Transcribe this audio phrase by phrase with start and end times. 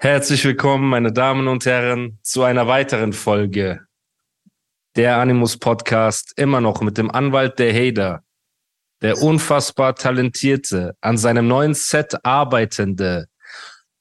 [0.00, 3.80] Herzlich willkommen, meine Damen und Herren, zu einer weiteren Folge
[4.94, 8.22] der Animus Podcast, immer noch mit dem Anwalt der Hader,
[9.02, 13.26] der unfassbar talentierte, an seinem neuen Set arbeitende,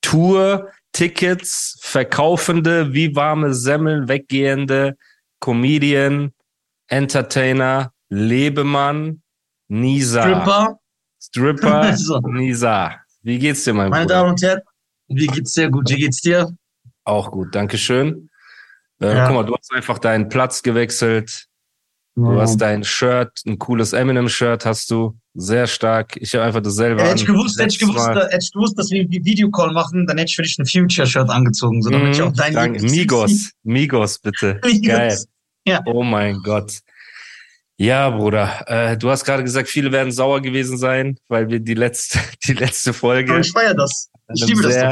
[0.01, 4.97] Tour, Tickets verkaufende, wie warme Semmeln weggehende
[5.39, 6.31] Comedian,
[6.89, 9.23] Entertainer, Lebemann,
[9.67, 10.21] Nisa.
[10.21, 10.79] Stripper.
[11.19, 12.21] Stripper.
[12.27, 12.97] Nisa.
[13.23, 14.13] Wie geht's dir, mein Meine Bruder?
[14.13, 14.61] Damen und Herren,
[15.07, 15.69] wie geht's dir?
[15.69, 16.55] Gut, wie geht's dir?
[17.03, 18.29] Auch gut, Dankeschön.
[19.01, 19.25] Äh, Ja.
[19.27, 21.45] Guck mal, du hast einfach deinen Platz gewechselt.
[22.15, 22.41] Du Ja.
[22.41, 25.17] hast dein Shirt, ein cooles Eminem-Shirt hast du.
[25.35, 26.17] Sehr stark.
[26.17, 29.01] Ich habe einfach dasselbe Hätte ich gewusst, hätte ich gewusst, hätte ich gewusst, dass wir
[29.01, 32.31] einen Videocall machen, dann hätte ich für dich ein Future-Shirt angezogen, so damit ich auch
[32.31, 32.83] Mhm, dein danke.
[32.83, 33.51] Migos.
[33.63, 34.59] Migos, bitte.
[34.65, 34.87] Migos.
[34.87, 35.17] Geil.
[35.67, 35.81] Ja.
[35.85, 36.79] Oh mein Gott.
[37.79, 38.63] Ja, Bruder.
[38.65, 42.17] Äh, du hast gerade gesagt, viele werden sauer gewesen sein, weil wir die letzte,
[42.47, 44.09] die letzte Aber Folge ich feiere das.
[44.33, 44.91] Ich liebe das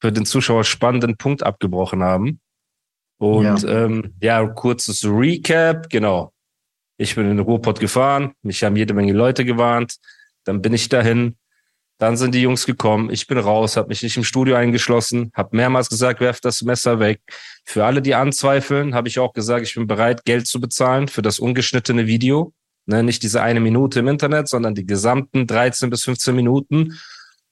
[0.00, 2.40] für den Zuschauer spannenden Punkt abgebrochen haben.
[3.18, 6.32] Und ja, ähm, ja kurzes Recap, genau.
[6.98, 9.96] Ich bin in den Ruhrpott gefahren, mich haben jede Menge Leute gewarnt,
[10.44, 11.36] dann bin ich dahin,
[11.98, 15.56] dann sind die Jungs gekommen, ich bin raus, habe mich nicht im Studio eingeschlossen, habe
[15.56, 17.20] mehrmals gesagt, werft das Messer weg.
[17.64, 21.22] Für alle, die anzweifeln, habe ich auch gesagt, ich bin bereit, Geld zu bezahlen für
[21.22, 22.52] das ungeschnittene Video.
[22.88, 26.98] Ne, nicht diese eine Minute im Internet, sondern die gesamten 13 bis 15 Minuten.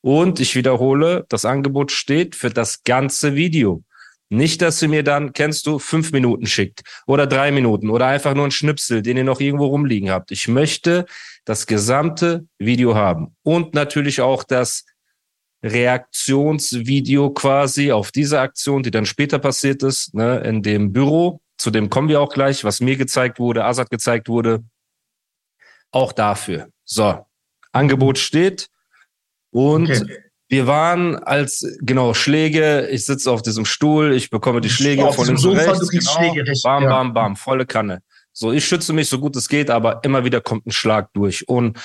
[0.05, 3.83] Und ich wiederhole, das Angebot steht für das ganze Video.
[4.29, 8.35] Nicht, dass sie mir dann, kennst du, fünf Minuten schickt oder drei Minuten oder einfach
[8.35, 10.31] nur ein Schnipsel, den ihr noch irgendwo rumliegen habt.
[10.31, 11.07] Ich möchte
[11.47, 14.85] das gesamte Video haben und natürlich auch das
[15.63, 21.41] Reaktionsvideo quasi auf diese Aktion, die dann später passiert ist, ne, in dem Büro.
[21.57, 24.65] Zu dem kommen wir auch gleich, was mir gezeigt wurde, Asad gezeigt wurde.
[25.93, 26.69] Auch dafür.
[26.85, 27.25] So,
[27.73, 28.69] Angebot steht.
[29.55, 30.19] Und okay.
[30.49, 32.89] wir waren als, genau, Schläge.
[32.91, 35.89] Ich sitze auf diesem Stuhl, ich bekomme die Schläge auf von links Sofa, und rechts.
[35.91, 36.11] Genau.
[36.11, 38.01] Schläge recht, bam, bam, bam, volle Kanne.
[38.33, 41.49] So, ich schütze mich so gut es geht, aber immer wieder kommt ein Schlag durch.
[41.49, 41.79] Und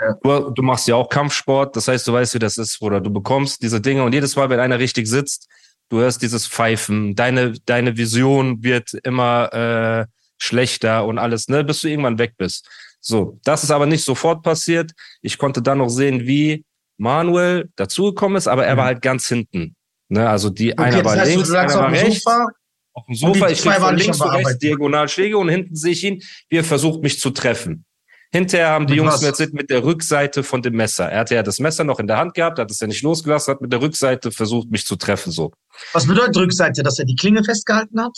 [0.00, 0.14] Ja.
[0.22, 3.12] du, du machst ja auch Kampfsport, das heißt, du weißt, wie das ist, oder du
[3.12, 5.48] bekommst diese Dinge und jedes Mal, wenn einer richtig sitzt,
[5.88, 10.06] du hörst dieses Pfeifen, deine, deine Vision wird immer äh,
[10.38, 12.68] schlechter und alles, ne, bis du irgendwann weg bist.
[13.00, 14.92] So, das ist aber nicht sofort passiert.
[15.20, 16.64] Ich konnte dann noch sehen, wie
[16.98, 18.78] Manuel dazugekommen ist, aber er Mhm.
[18.78, 19.74] war halt ganz hinten.
[20.08, 22.22] Ne, also die Okay, einer war heißt, links, einer war rechts.
[22.24, 22.46] Sofa.
[22.94, 24.58] Auf dem Und Sofa, ich waren von links zu rechts Bearbeiten.
[24.60, 27.84] Diagonalschläge und hinten sehe ich ihn, wie er versucht, mich zu treffen.
[28.30, 29.52] Hinterher haben die Mit Jungs was?
[29.52, 31.10] mit der Rückseite von dem Messer.
[31.10, 33.54] Er hatte ja das Messer noch in der Hand gehabt, hat es ja nicht losgelassen,
[33.54, 35.52] hat mit der Rückseite versucht, mich zu treffen, so.
[35.94, 38.12] Was bedeutet Rückseite, dass er die Klinge festgehalten hat?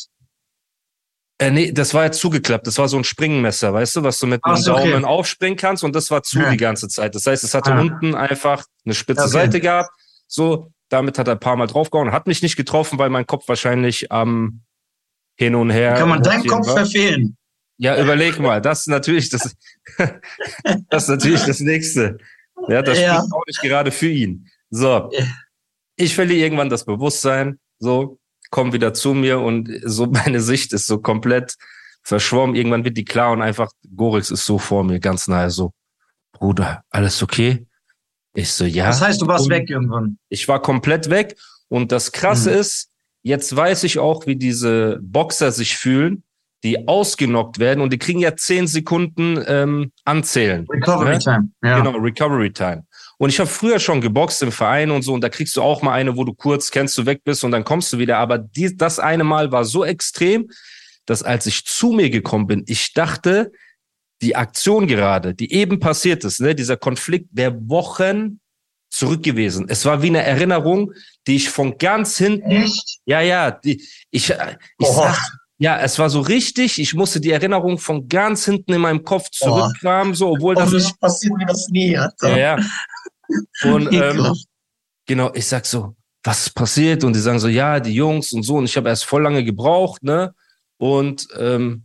[1.41, 2.67] Äh, nee, das war ja zugeklappt.
[2.67, 4.91] Das war so ein Springmesser, weißt du, was du mit dem so, okay.
[4.91, 6.51] Daumen aufspringen kannst und das war zu Ja.
[6.51, 7.15] die ganze Zeit.
[7.15, 7.81] Das heißt, es hatte Ah.
[7.81, 9.31] unten einfach eine spitze Okay.
[9.31, 9.91] Seite gehabt.
[10.27, 12.13] So, damit hat er ein paar Mal draufgehauen.
[12.13, 14.61] Hat mich nicht getroffen, weil mein Kopf wahrscheinlich am
[15.37, 15.95] hin und her.
[15.95, 16.77] Kann man deinen Kopf war.
[16.77, 17.39] verfehlen?
[17.79, 19.57] Ja, überleg mal, das ist natürlich das,
[20.91, 22.19] das ist natürlich das nächste.
[22.69, 23.15] Ja, das Ja.
[23.17, 24.47] spricht auch nicht gerade für ihn.
[24.69, 25.11] So.
[25.97, 28.19] Ich verliere irgendwann das Bewusstsein, so,
[28.51, 31.57] komm wieder zu mir und so meine Sicht ist so komplett
[32.03, 32.57] verschwommen.
[32.57, 35.73] Irgendwann wird die klar und einfach, Gorix ist so vor mir, ganz nahe, so,
[36.33, 37.67] Bruder, alles okay?
[38.35, 38.87] Ich so, ja.
[38.87, 40.19] Das heißt, du warst Und- weg irgendwann.
[40.29, 41.37] ich war komplett weg.
[41.69, 42.57] Und das Krasse Mhm.
[42.59, 42.91] ist,
[43.23, 46.23] jetzt weiß ich auch, wie diese Boxer sich fühlen,
[46.65, 50.67] die ausgenockt werden und die kriegen ja zehn Sekunden ähm, anzählen.
[50.69, 51.19] Recovery Ne?
[51.19, 51.51] Time.
[51.63, 51.79] Ja.
[51.81, 52.85] Genau, Recovery Time.
[53.21, 55.83] Und ich habe früher schon geboxt im Verein und so, und da kriegst du auch
[55.83, 58.17] mal eine, wo du kurz kennst, du weg bist und dann kommst du wieder.
[58.17, 60.49] Aber die, das eine Mal war so extrem,
[61.05, 63.53] dass als ich zu mir gekommen bin, ich dachte,
[64.23, 68.41] die Aktion gerade, die eben passiert ist, ne, dieser Konflikt wäre Wochen
[68.89, 69.67] zurück gewesen.
[69.69, 70.95] Es war wie eine Erinnerung,
[71.27, 73.01] die ich von ganz hinten, Echt?
[73.05, 75.19] ja, ja, die, ich, äh, ich sag,
[75.59, 79.29] ja, es war so richtig, ich musste die Erinnerung von ganz hinten in meinem Kopf
[79.29, 81.99] zurückkramen, so, obwohl das Hoffentlich passiert mir das nie.
[81.99, 82.31] Alter.
[82.31, 82.65] ja, ja.
[83.65, 84.35] Und ähm,
[85.07, 87.05] genau, ich sag so, was ist passiert?
[87.05, 88.57] Und die sagen so, ja, die Jungs und so.
[88.57, 90.35] Und ich habe erst voll lange gebraucht, ne?
[90.79, 91.85] Und ähm,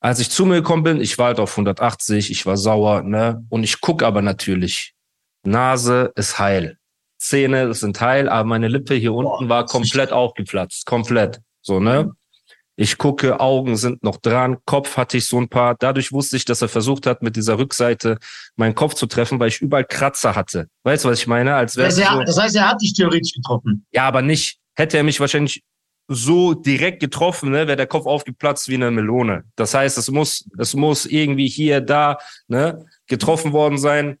[0.00, 3.44] als ich zu mir gekommen bin, ich war halt auf 180, ich war sauer, ne?
[3.48, 4.94] Und ich guck aber natürlich
[5.44, 6.78] Nase ist heil.
[7.18, 10.86] Zähne sind heil, aber meine Lippe hier Boah, unten war komplett aufgeplatzt.
[10.86, 11.40] Komplett.
[11.62, 12.12] So, ne?
[12.80, 15.74] Ich gucke, Augen sind noch dran, Kopf hatte ich so ein paar.
[15.76, 18.18] Dadurch wusste ich, dass er versucht hat, mit dieser Rückseite
[18.54, 20.68] meinen Kopf zu treffen, weil ich überall Kratzer hatte.
[20.84, 21.56] Weißt du, was ich meine?
[21.56, 23.84] Als Das heißt, er, das heißt, er hat dich theoretisch getroffen.
[23.90, 24.60] ja, aber nicht.
[24.76, 25.64] Hätte er mich wahrscheinlich
[26.06, 29.42] so direkt getroffen, ne, wäre der Kopf aufgeplatzt wie eine Melone.
[29.56, 34.18] Das heißt, es muss, es muss irgendwie hier, da, ne, getroffen worden sein.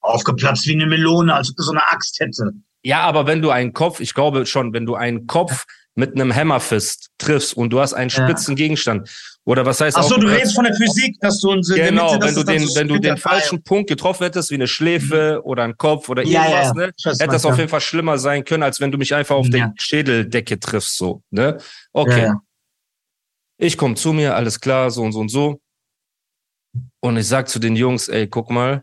[0.00, 2.52] Aufgeplatzt wie eine Melone, als ob er so eine Axt hätte.
[2.82, 6.34] Ja, aber wenn du einen Kopf, ich glaube schon, wenn du einen Kopf mit einem
[6.34, 8.24] Hammerfist triffst und du hast einen Ja.
[8.24, 9.10] spitzen Gegenstand
[9.44, 12.14] oder was heißt Ach so, auch- du redest von der Physik, dass du uns Genau,
[12.14, 15.64] Mitte, wenn du den, wenn du den falschen Punkt getroffen hättest, wie eine Schläfe oder
[15.64, 18.62] ein Kopf oder Ja, irgendwas, ja, ne, hätte das auf jeden Fall schlimmer sein können,
[18.62, 21.58] als wenn du mich einfach auf die Schädeldecke triffst, so, ne?
[21.92, 22.32] Okay.
[23.58, 25.60] Ich komme zu mir, alles klar, so und so und so.
[27.00, 28.82] Und ich sag zu den Jungs, ey, guck mal,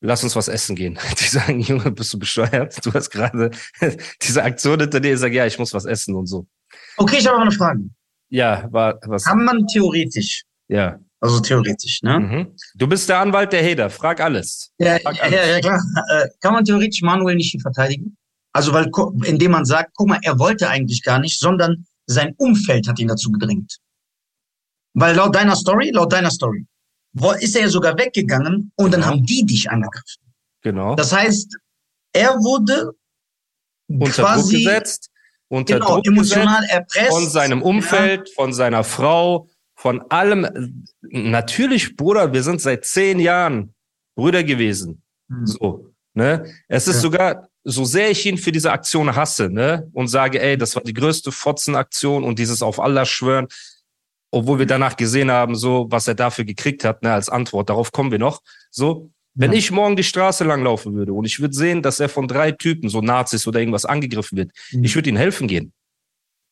[0.00, 0.98] lass uns was essen gehen.
[1.20, 2.84] Die sagen, Junge, bist du bescheuert?
[2.84, 3.50] Du hast gerade
[4.22, 5.14] diese Aktion hinter dir.
[5.14, 6.46] Ich sag, ja, ich muss was essen und so.
[6.96, 7.80] Okay, ich habe aber eine Frage.
[8.28, 9.24] Ja, war was?
[9.24, 10.98] Kann man theoretisch, Ja.
[11.20, 12.20] also theoretisch, ne?
[12.20, 12.56] Mhm.
[12.76, 13.90] Du bist der Anwalt der Heder.
[13.90, 14.70] Frag alles.
[14.78, 15.48] Ja, Frag ja, alles.
[15.48, 15.82] ja, klar.
[16.12, 18.16] Äh, kann man theoretisch Manuel nicht verteidigen?
[18.52, 18.90] Also, weil,
[19.24, 23.08] indem man sagt, guck mal, er wollte eigentlich gar nicht, sondern sein Umfeld hat ihn
[23.08, 23.78] dazu gedrängt.
[24.94, 26.66] Weil laut deiner Story, laut deiner Story,
[27.40, 29.12] ist er ja sogar weggegangen und dann Genau.
[29.12, 30.22] haben die dich angegriffen.
[30.62, 30.94] Genau.
[30.94, 31.56] Das heißt,
[32.12, 32.92] er wurde
[33.88, 35.10] unter quasi, Druck gesetzt,
[35.48, 37.10] unter genau, Druck emotional gesetzt erpresst.
[37.10, 40.84] von seinem Umfeld, von seiner Frau, von allem.
[41.00, 43.74] Natürlich, Bruder, wir sind seit zehn Jahren
[44.14, 45.02] Brüder gewesen.
[45.28, 45.36] Ja.
[45.44, 46.44] So, ne?
[46.68, 47.00] Es ist Ja.
[47.00, 49.88] sogar, so sehr ich ihn für diese Aktion hasse, ne?
[49.92, 53.48] Und sage, ey, das war die größte Fotzenaktion und dieses auf Allah schwören,
[54.30, 57.68] obwohl wir danach gesehen haben, so, was er dafür gekriegt hat, ne, als Antwort.
[57.70, 58.40] Darauf kommen wir noch.
[58.70, 59.58] So, wenn Ja.
[59.58, 62.52] ich morgen die Straße lang laufen würde und ich würde sehen, dass er von drei
[62.52, 64.84] Typen, so Nazis oder irgendwas angegriffen wird, Mhm.
[64.84, 65.72] ich würde ihm helfen gehen.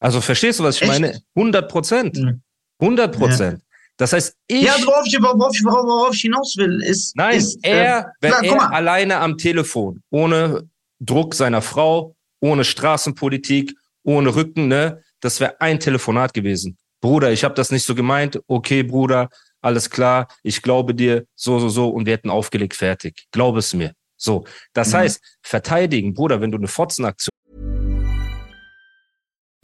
[0.01, 0.91] Also verstehst du, was ich Echt?
[0.93, 1.21] meine?
[1.35, 2.17] 100 Prozent.
[2.17, 2.41] Mhm.
[2.81, 3.63] 100 Prozent.
[3.97, 7.17] Das heißt, ich, Ja, worauf ich, worauf, ich, worauf, ich hinaus will, ist.
[7.17, 10.69] nein, ist, äh, er, wenn klar, er alleine am Telefon, ohne
[11.01, 16.79] Druck seiner Frau, ohne Straßenpolitik, ohne Rücken, ne, das wäre ein Telefonat gewesen.
[17.01, 18.41] Bruder, ich habe das nicht so gemeint.
[18.49, 19.29] Okay, Bruder,
[19.61, 23.27] alles klar, ich glaube dir, so, so, so, und wir hätten aufgelegt, fertig.
[23.31, 23.93] Glaube es mir.
[24.17, 24.97] So, das Mhm.
[24.97, 27.31] heißt, verteidigen, Bruder, wenn du eine Fotzenaktion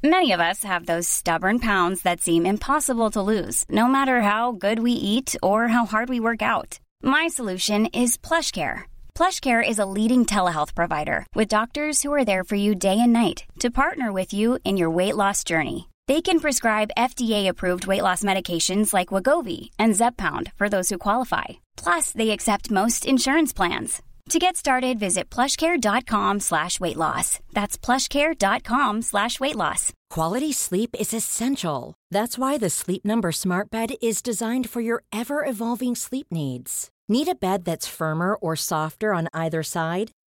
[0.02, 4.52] Many of us have those stubborn pounds that seem impossible to lose, no matter how
[4.52, 6.78] good we eat or how hard we work out.
[7.02, 8.82] My solution is PlushCare.
[9.14, 13.14] PlushCare is a leading telehealth provider with doctors who are there for you day and
[13.14, 15.88] night to partner with you in your weight loss journey.
[16.06, 21.44] They can prescribe FDA-approved weight loss medications like Wagovi and Zepbound for those who qualify.
[21.76, 24.02] Plus, they accept most insurance plans.
[24.30, 27.40] To get started, visit plushcare.com slash weight loss.
[27.52, 29.92] That's plushcare.com slash weight loss.
[30.10, 31.94] Quality sleep is essential.
[32.10, 36.88] That's why the Sleep Number Smart Bed is designed for your ever evolving sleep needs.
[37.08, 40.10] Need a bed that's firmer or softer on either side?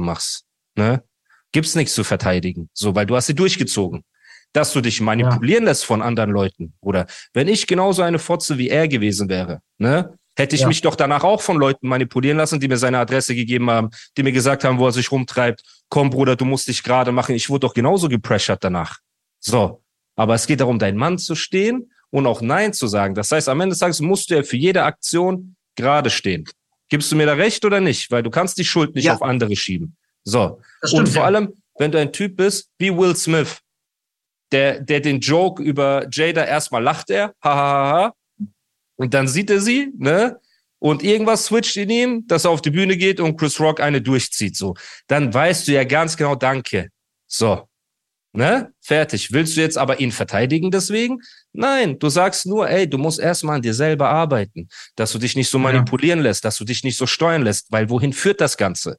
[0.00, 0.44] machst,
[0.76, 1.02] ne?
[1.52, 2.70] Gibt's nichts zu verteidigen.
[2.72, 4.04] So, weil du hast sie durchgezogen.
[4.54, 6.74] Dass du dich manipulieren lässt von anderen Leuten.
[6.80, 10.16] Oder wenn ich genauso eine Fotze wie er gewesen wäre, ne?
[10.34, 10.68] Hätte ich Ja.
[10.68, 14.22] mich doch danach auch von Leuten manipulieren lassen, die mir seine Adresse gegeben haben, die
[14.22, 15.62] mir gesagt haben, wo er sich rumtreibt.
[15.90, 17.34] Komm, Bruder, du musst dich gerade machen.
[17.34, 18.98] Ich wurde doch genauso gepressured danach.
[19.40, 19.82] So.
[20.16, 23.14] Aber es geht darum, dein Mann zu stehen und auch Nein zu sagen.
[23.14, 26.44] Das heißt, am Ende des Tages musst du ja für jede Aktion gerade stehen.
[26.92, 28.10] Gibst du mir da recht oder nicht?
[28.10, 29.14] Weil du kannst die Schuld nicht Ja.
[29.14, 29.96] auf andere schieben.
[30.24, 30.60] So.
[30.82, 31.26] Das Und stimmt, vor ja.
[31.26, 33.60] allem, wenn du ein Typ bist wie Will Smith,
[34.52, 38.46] der, der den Joke über Jada erstmal lacht er, ha, ha, ha, ha,
[38.96, 40.38] und dann sieht er sie, ne?
[40.78, 44.02] Und irgendwas switcht in ihm, dass er auf die Bühne geht und Chris Rock eine
[44.02, 44.74] durchzieht, so.
[45.06, 46.90] Dann weißt du ja ganz genau, danke.
[47.26, 47.66] So.
[48.34, 48.72] Ne?
[48.80, 49.32] Fertig.
[49.32, 51.20] Willst du jetzt aber ihn verteidigen deswegen?
[51.52, 55.36] Nein, du sagst nur, ey, du musst erstmal an dir selber arbeiten, dass du dich
[55.36, 55.64] nicht so Ja.
[55.64, 58.96] manipulieren lässt, dass du dich nicht so steuern lässt, weil wohin führt das Ganze?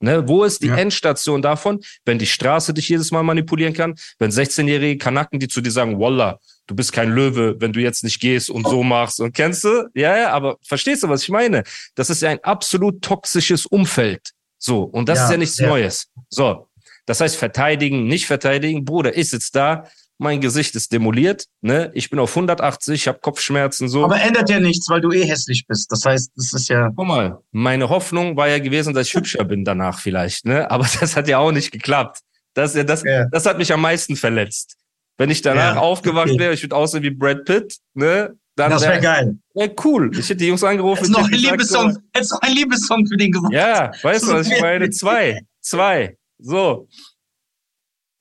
[0.00, 0.74] Ne, wo ist die ja.
[0.74, 5.60] Endstation davon, wenn die Straße dich jedes Mal manipulieren kann, wenn 16-jährige Kanaken, die zu
[5.60, 9.20] dir sagen, Wallah, du bist kein Löwe, wenn du jetzt nicht gehst und so machst
[9.20, 9.88] und kennst du?
[9.94, 11.62] Ja, ja, aber verstehst du, was ich meine?
[11.94, 14.32] Das ist ja ein absolut toxisches Umfeld.
[14.58, 15.68] So, und das ja, ist ja nichts ja.
[15.68, 16.08] Neues.
[16.30, 16.66] So,
[17.06, 19.84] das heißt verteidigen, nicht verteidigen, Bruder, ist jetzt da,
[20.18, 21.90] mein Gesicht ist demoliert, ne?
[21.94, 24.04] Ich bin auf 180, ich habe Kopfschmerzen so.
[24.04, 25.90] Aber ändert ja nichts, weil du eh hässlich bist.
[25.90, 26.90] Das heißt, das ist ja.
[26.94, 30.70] Guck mal, meine Hoffnung war ja gewesen, dass ich hübscher bin danach vielleicht, ne?
[30.70, 32.20] Aber das hat ja auch nicht geklappt.
[32.54, 33.26] Das, das, ja.
[33.30, 34.76] das hat mich am meisten verletzt.
[35.18, 36.38] Wenn ich danach ja, aufgewacht okay.
[36.38, 38.34] wäre, ich würde aussehen wie Brad Pitt, ne?
[38.54, 39.36] Dann das wäre wär, geil.
[39.54, 40.10] Ja, cool.
[40.12, 41.04] Ich hätte die Jungs angerufen.
[41.04, 43.52] Jetzt noch ein Liebessong, jetzt noch ein Liebessong für den gemacht.
[43.52, 44.90] Ja, weißt du, was ich meine?
[44.90, 45.40] Zwei.
[45.60, 46.16] Zwei.
[46.42, 46.88] So.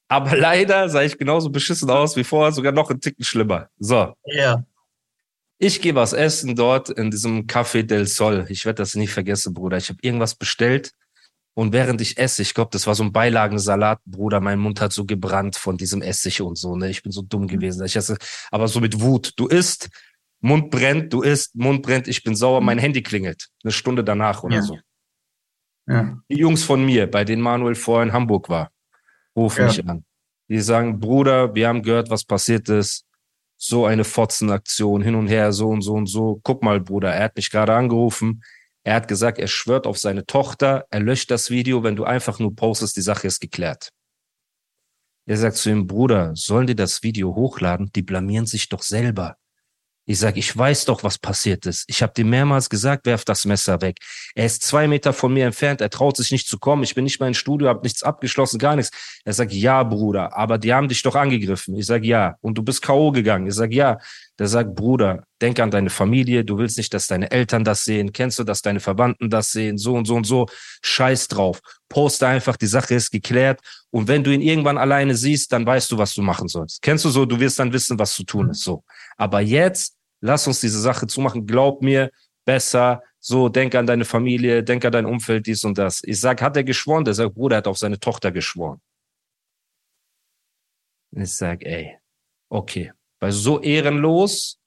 [0.08, 3.70] Aber leider sah ich genauso beschissen aus wie vorher, sogar noch ein Ticken schlimmer.
[3.80, 4.14] So.
[4.26, 4.66] Ja.
[5.58, 8.46] Ich gehe was essen dort in diesem Café del Sol.
[8.50, 9.78] Ich werde das nie vergessen, Bruder.
[9.78, 10.92] Ich habe irgendwas bestellt
[11.54, 14.94] und während ich esse, ich glaube, das war so ein Beilagensalat, Bruder, mein Mund hat
[14.94, 16.76] so gebrannt von diesem Essig und so.
[16.76, 16.90] Ne?
[16.90, 17.86] Ich bin so dumm gewesen.
[17.86, 18.18] Ich esse,
[18.52, 19.34] aber so mit Wut.
[19.36, 19.90] Du isst,
[20.40, 23.50] Mund brennt, du isst, Mund brennt, ich bin sauer, mein Handy klingelt.
[23.64, 24.62] Eine Stunde danach oder ja.
[24.62, 24.78] so.
[25.92, 26.18] Ja.
[26.30, 28.72] Die Jungs von mir, bei denen Manuel vorher in Hamburg war,
[29.36, 29.68] rufen ja.
[29.68, 30.06] mich an.
[30.48, 33.06] Die sagen, Bruder, wir haben gehört, was passiert ist.
[33.58, 36.40] So eine Fotzenaktion, hin und her, so und so und so.
[36.44, 38.42] Guck mal, Bruder, er hat mich gerade angerufen.
[38.84, 42.40] Er hat gesagt, er schwört auf seine Tochter, er löscht das Video, wenn du einfach
[42.40, 43.90] nur postest, die Sache ist geklärt.
[45.28, 47.92] Er sagt zu ihm, Bruder, sollen die das Video hochladen?
[47.96, 49.38] Die blamieren sich doch selber.
[50.06, 51.86] Ich sage, ich weiß doch, was passiert ist.
[51.88, 53.98] Ich habe dir mehrmals gesagt, werf das Messer weg.
[54.34, 56.84] Er ist zwei Meter von mir entfernt, er traut sich nicht zu kommen.
[56.84, 58.92] Ich bin nicht mal im Studio, habe nichts abgeschlossen, gar nichts.
[59.26, 61.76] Er sagt, ja, Bruder, aber die haben dich doch angegriffen.
[61.76, 62.36] Ich sage, ja.
[62.42, 63.12] Und du bist K.O.
[63.12, 63.48] gegangen.
[63.48, 64.00] Ich sage, ja.
[64.40, 66.44] Der sagt, Bruder, denk an deine Familie.
[66.44, 68.12] Du willst nicht, dass deine Eltern das sehen.
[68.12, 69.78] Kennst du, dass deine Verwandten das sehen?
[69.78, 70.48] So und so und so.
[70.82, 71.62] Scheiß drauf.
[71.90, 73.60] Poste einfach, die Sache ist geklärt.
[73.92, 76.82] Und wenn du ihn irgendwann alleine siehst, dann weißt du, was du machen sollst.
[76.82, 77.26] Kennst du so?
[77.26, 78.64] Du wirst dann wissen, was zu tun ist.
[78.64, 78.84] So.
[79.22, 82.10] Aber jetzt lass uns diese Sache zumachen, glaub mir,
[82.44, 86.02] besser, so, denk an deine Familie, denk an dein Umfeld, dies und das.
[86.04, 87.06] Ich sag, hat er geschworen?
[87.06, 88.82] Der sagt, Bruder, er hat auf seine Tochter geschworen.
[91.12, 92.00] Ich sag, ey,
[92.50, 94.58] okay, weil so ehrenlos,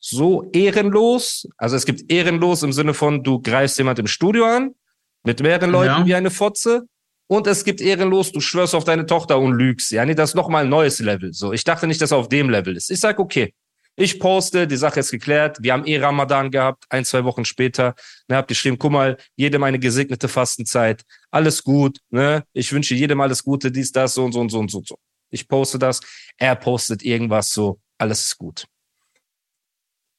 [0.00, 4.74] so ehrenlos, also es gibt ehrenlos im Sinne von, du greifst jemand im Studio an,
[5.22, 6.06] mit mehreren Leuten ja.
[6.06, 6.88] wie eine Fotze,
[7.28, 9.92] und es gibt ehrenlos, du schwörst auf deine Tochter und lügst.
[9.92, 11.32] Ja, nee, das ist nochmal ein neues Level.
[11.32, 12.90] So, ich dachte nicht, dass er auf dem Level ist.
[12.90, 13.54] Ich sag, okay,
[13.96, 15.58] ich poste, die Sache ist geklärt.
[15.60, 17.94] Wir haben eh Ramadan gehabt, ein, zwei Wochen später.
[18.28, 21.02] Ne, habt geschrieben, guck mal, jedem eine gesegnete Fastenzeit.
[21.30, 22.44] Alles gut, ne?
[22.52, 24.82] Ich wünsche jedem alles Gute, dies, das, so und so und so und so.
[24.84, 24.98] so.
[25.30, 26.00] Ich poste das.
[26.38, 27.78] Er postet irgendwas so.
[27.98, 28.66] Alles ist gut.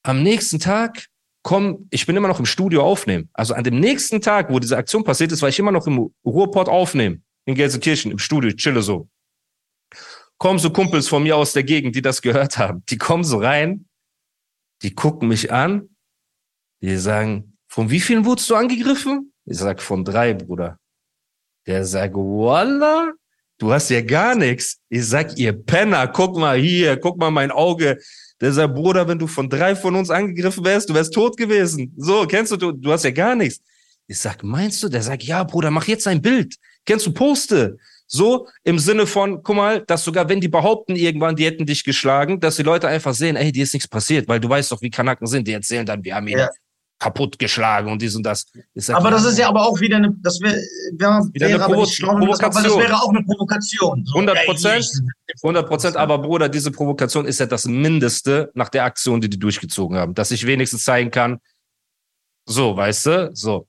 [0.04, 1.08] Am nächsten Tag
[1.44, 3.30] komm, ich bin immer noch im Studio aufnehmen.
[3.34, 6.10] Also an dem nächsten Tag, wo diese Aktion passiert ist, war ich immer noch im
[6.26, 7.24] Ruhrport aufnehmen.
[7.46, 9.08] In Gelsenkirchen, im Studio, chille so
[10.38, 12.84] kommen so Kumpels von mir aus der Gegend, die das gehört haben.
[12.90, 13.86] Die kommen so rein,
[14.82, 15.90] die gucken mich an,
[16.82, 19.34] die sagen, von wie vielen wurdest du angegriffen?
[19.46, 20.80] Ich sag, von drei, Bruder.
[21.68, 23.14] Der sagt, Wallah,
[23.58, 24.80] du hast ja gar nichts.
[24.90, 28.00] Ich sag, ihr Penner, guck mal hier, guck mal mein Auge.
[28.42, 31.94] Der sagt, Bruder, wenn du von drei von uns angegriffen wärst, du wärst tot gewesen.
[31.98, 33.62] So, kennst du, du, du hast ja gar nichts.
[34.08, 34.90] Ich sag, meinst du?
[34.90, 36.56] Der sagt, ja, Bruder, mach jetzt ein Bild.
[36.86, 37.78] Kennst du Poste?
[38.08, 41.84] So im Sinne von, guck mal, dass sogar wenn die behaupten irgendwann, die hätten dich
[41.84, 44.82] geschlagen, dass die Leute einfach sehen, ey, dir ist nichts passiert, weil du weißt doch,
[44.82, 45.48] wie Kanaken sind.
[45.48, 46.50] Die erzählen dann, wir haben ihn ja.
[47.00, 48.46] kaputt geschlagen und dies und das.
[48.76, 50.56] Sag, aber das ist ja aber auch wieder eine, das wäre,
[50.98, 52.64] wär, wieder wäre eine Provo schlau, Provokation.
[52.64, 54.06] Das, das wäre auch eine Provokation.
[54.06, 54.86] So, 100 Prozent,
[55.42, 55.98] 100 Prozent.
[55.98, 60.14] Aber Bruder, diese Provokation ist ja das Mindeste nach der Aktion, die die durchgezogen haben,
[60.14, 61.40] dass ich wenigstens zeigen kann,
[62.48, 63.68] so, weißt du, so.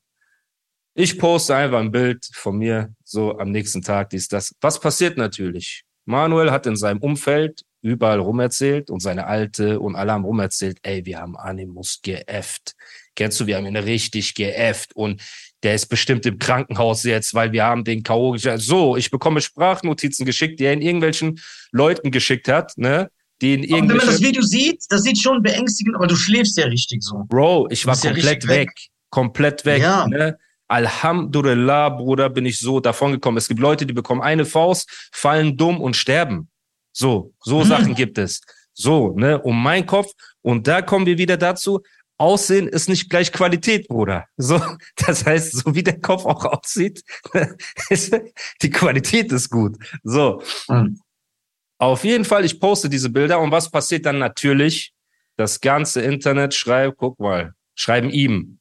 [0.99, 4.55] Ich poste einfach ein Bild von mir, so am nächsten Tag, dies, das.
[4.63, 5.83] Was passiert natürlich?
[6.07, 11.05] Manuel hat in seinem Umfeld überall rumerzählt und seine Alte und alle haben rumerzählt, ey,
[11.05, 12.73] wir haben Animus geäfft.
[13.15, 15.23] Kennst du, wir haben ihn richtig geäfft und
[15.63, 18.39] der ist bestimmt im Krankenhaus jetzt, weil wir haben den K.O.
[18.39, 21.39] So, ich bekomme Sprachnotizen geschickt, die er in irgendwelchen
[21.73, 23.11] Leuten geschickt hat, ne?
[23.43, 26.65] Die in wenn man das Video sieht, das sieht schon beängstigend, aber du schläfst ja
[26.67, 27.25] richtig so.
[27.29, 28.69] Bro, ich war komplett ja weg.
[28.69, 28.71] weg.
[29.11, 29.83] Komplett weg.
[29.83, 30.07] Ja.
[30.09, 30.39] Ne?
[30.69, 33.37] Alhamdulillah, Bruder, bin ich so davon gekommen.
[33.37, 36.49] Es gibt Leute, die bekommen eine Faust, fallen dumm und sterben.
[36.93, 37.69] So, so hm.
[37.69, 38.41] Sachen gibt es.
[38.73, 40.13] So, ne, um mein Kopf.
[40.43, 41.83] Und da kommen wir wieder dazu.
[42.19, 44.25] Aussehen ist nicht gleich Qualität, Bruder.
[44.37, 44.61] So,
[45.07, 47.03] das heißt, so wie der Kopf auch aussieht,
[48.63, 49.77] die Qualität ist gut.
[50.03, 50.43] So.
[50.69, 51.01] Hm.
[51.79, 54.95] Auf jeden Fall, ich poste diese Bilder und was passiert dann natürlich?
[55.37, 58.59] Das ganze Internet schreibt, guck mal, schreiben ihm,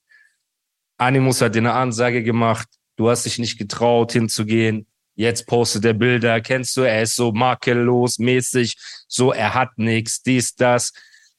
[0.97, 2.67] Animus hat dir eine Ansage gemacht.
[2.97, 4.87] du hast dich nicht getraut hinzugehen.
[5.15, 10.21] Jetzt postet der Bilder, kennst du, er ist so makellos mäßig, so er hat nichts,
[10.21, 10.93] dies, das.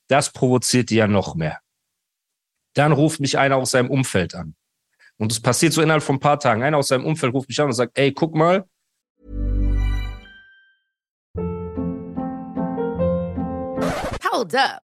[0.09, 1.61] Das provoziert die ja noch mehr.
[2.75, 4.55] Dann ruft mich einer aus seinem Umfeld an.
[5.19, 6.63] Und es passiert so innerhalb von ein paar Tagen.
[6.63, 8.67] Einer aus seinem Umfeld ruft mich an und sagt, ey, guck mal.
[14.31, 14.86] Hold up.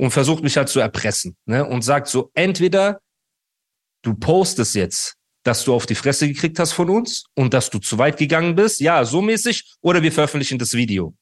[0.00, 1.36] Und versucht mich halt zu erpressen.
[1.44, 1.62] Ne?
[1.62, 3.02] Und sagt so, entweder
[4.00, 7.78] du postest jetzt, dass du auf die Fresse gekriegt hast von uns und dass du
[7.78, 11.14] zu weit gegangen bist, ja, so mäßig, oder wir veröffentlichen das Video.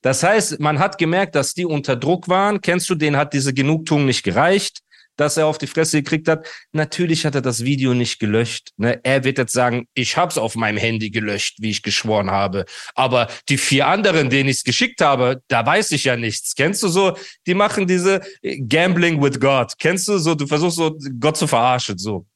[0.00, 2.60] Das heißt, man hat gemerkt, dass die unter Druck waren.
[2.60, 4.80] Kennst du, denen hat diese Genugtuung nicht gereicht
[5.16, 6.46] dass er auf die Fresse gekriegt hat.
[6.72, 8.70] Natürlich hat er das Video nicht gelöscht.
[8.76, 9.00] Ne?
[9.02, 12.64] Er wird jetzt sagen, ich hab's auf meinem Handy gelöscht, wie ich geschworen habe.
[12.94, 16.54] Aber die vier anderen, denen ich's geschickt habe, da weiß ich ja nichts.
[16.54, 17.16] Kennst du so?
[17.46, 18.20] Die machen diese
[18.68, 19.72] Gambling with God.
[19.78, 20.34] Kennst du so?
[20.34, 22.26] Du versuchst so Gott zu verarschen, so.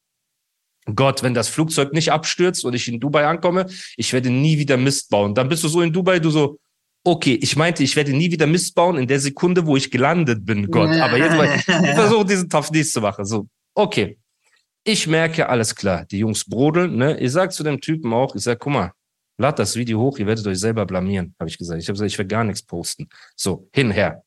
[0.94, 3.66] Gott, wenn das Flugzeug nicht abstürzt und ich in Dubai ankomme,
[3.96, 5.34] ich werde nie wieder Mist bauen.
[5.34, 6.58] Dann bist du so in Dubai, du so,
[7.06, 10.44] okay, ich meinte, ich werde nie wieder Mist bauen in der Sekunde, wo ich gelandet
[10.44, 10.90] bin, Gott.
[10.90, 13.24] Aber jetzt mal, ich versuche diesen Topf nicht zu machen.
[13.24, 14.18] So, okay.
[14.82, 17.18] Ich merke, alles klar, die Jungs brodeln, ne?
[17.18, 18.92] Ich sag zu dem Typen auch, ich sag, guck mal,
[19.38, 21.80] lad das Video hoch, ihr werdet euch selber blamieren, habe ich gesagt.
[21.80, 23.08] Ich habe gesagt, ich werde gar nichts posten.
[23.36, 24.22] So, hinher.